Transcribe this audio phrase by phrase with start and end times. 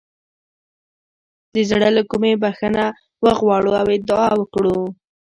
[1.53, 2.85] د زړه له کومې بخښنه
[3.25, 4.77] وغواړو او دعا وکړو.